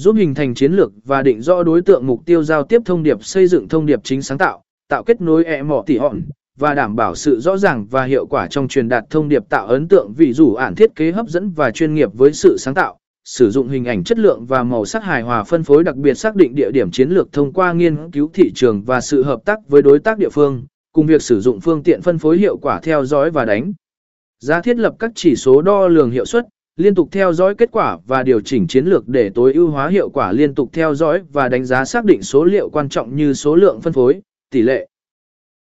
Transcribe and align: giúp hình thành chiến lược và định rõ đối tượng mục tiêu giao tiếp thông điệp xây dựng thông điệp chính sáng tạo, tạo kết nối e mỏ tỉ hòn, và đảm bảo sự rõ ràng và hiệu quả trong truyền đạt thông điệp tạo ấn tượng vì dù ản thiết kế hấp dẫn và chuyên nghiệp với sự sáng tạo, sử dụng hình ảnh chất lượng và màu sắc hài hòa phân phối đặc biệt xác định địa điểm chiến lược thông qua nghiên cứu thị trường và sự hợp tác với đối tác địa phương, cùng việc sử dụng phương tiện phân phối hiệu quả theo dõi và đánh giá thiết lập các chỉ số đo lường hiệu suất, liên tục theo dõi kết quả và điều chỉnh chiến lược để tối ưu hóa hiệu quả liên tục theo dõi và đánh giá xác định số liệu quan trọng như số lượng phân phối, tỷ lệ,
giúp 0.00 0.16
hình 0.16 0.34
thành 0.34 0.54
chiến 0.54 0.72
lược 0.72 0.92
và 1.04 1.22
định 1.22 1.42
rõ 1.42 1.62
đối 1.62 1.82
tượng 1.82 2.06
mục 2.06 2.26
tiêu 2.26 2.42
giao 2.42 2.62
tiếp 2.62 2.82
thông 2.84 3.02
điệp 3.02 3.24
xây 3.24 3.46
dựng 3.46 3.68
thông 3.68 3.86
điệp 3.86 4.00
chính 4.04 4.22
sáng 4.22 4.38
tạo, 4.38 4.62
tạo 4.88 5.04
kết 5.04 5.20
nối 5.20 5.44
e 5.44 5.62
mỏ 5.62 5.82
tỉ 5.86 5.98
hòn, 5.98 6.20
và 6.58 6.74
đảm 6.74 6.96
bảo 6.96 7.14
sự 7.14 7.40
rõ 7.40 7.56
ràng 7.56 7.86
và 7.90 8.04
hiệu 8.04 8.26
quả 8.26 8.46
trong 8.46 8.68
truyền 8.68 8.88
đạt 8.88 9.04
thông 9.10 9.28
điệp 9.28 9.48
tạo 9.48 9.66
ấn 9.66 9.88
tượng 9.88 10.12
vì 10.16 10.32
dù 10.32 10.54
ản 10.54 10.74
thiết 10.74 10.94
kế 10.94 11.12
hấp 11.12 11.28
dẫn 11.28 11.50
và 11.50 11.70
chuyên 11.70 11.94
nghiệp 11.94 12.10
với 12.14 12.32
sự 12.32 12.56
sáng 12.58 12.74
tạo, 12.74 12.98
sử 13.24 13.50
dụng 13.50 13.68
hình 13.68 13.84
ảnh 13.84 14.04
chất 14.04 14.18
lượng 14.18 14.46
và 14.46 14.62
màu 14.62 14.84
sắc 14.84 15.04
hài 15.04 15.22
hòa 15.22 15.44
phân 15.44 15.62
phối 15.62 15.84
đặc 15.84 15.96
biệt 15.96 16.14
xác 16.14 16.36
định 16.36 16.54
địa 16.54 16.70
điểm 16.70 16.90
chiến 16.90 17.10
lược 17.10 17.32
thông 17.32 17.52
qua 17.52 17.72
nghiên 17.72 18.10
cứu 18.10 18.30
thị 18.34 18.52
trường 18.54 18.82
và 18.82 19.00
sự 19.00 19.22
hợp 19.22 19.44
tác 19.44 19.58
với 19.68 19.82
đối 19.82 19.98
tác 19.98 20.18
địa 20.18 20.30
phương, 20.32 20.66
cùng 20.92 21.06
việc 21.06 21.22
sử 21.22 21.40
dụng 21.40 21.60
phương 21.60 21.82
tiện 21.82 22.02
phân 22.02 22.18
phối 22.18 22.38
hiệu 22.38 22.56
quả 22.56 22.80
theo 22.82 23.04
dõi 23.04 23.30
và 23.30 23.44
đánh 23.44 23.72
giá 24.38 24.60
thiết 24.60 24.78
lập 24.78 24.94
các 24.98 25.10
chỉ 25.14 25.36
số 25.36 25.62
đo 25.62 25.88
lường 25.88 26.10
hiệu 26.10 26.24
suất, 26.24 26.46
liên 26.76 26.94
tục 26.94 27.08
theo 27.12 27.32
dõi 27.32 27.54
kết 27.54 27.68
quả 27.72 27.98
và 28.06 28.22
điều 28.22 28.40
chỉnh 28.40 28.66
chiến 28.66 28.86
lược 28.86 29.08
để 29.08 29.30
tối 29.34 29.52
ưu 29.52 29.70
hóa 29.70 29.88
hiệu 29.88 30.10
quả 30.10 30.32
liên 30.32 30.54
tục 30.54 30.70
theo 30.72 30.94
dõi 30.94 31.22
và 31.32 31.48
đánh 31.48 31.64
giá 31.64 31.84
xác 31.84 32.04
định 32.04 32.22
số 32.22 32.44
liệu 32.44 32.70
quan 32.70 32.88
trọng 32.88 33.16
như 33.16 33.34
số 33.34 33.54
lượng 33.54 33.80
phân 33.80 33.92
phối, 33.92 34.20
tỷ 34.50 34.62
lệ, 34.62 34.88